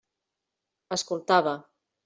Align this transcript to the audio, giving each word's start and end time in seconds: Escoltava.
Escoltava. 0.97 1.57